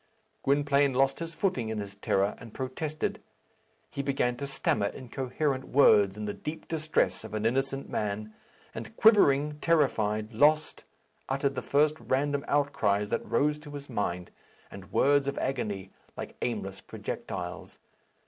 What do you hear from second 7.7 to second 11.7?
man, and quivering, terrified, lost, uttered the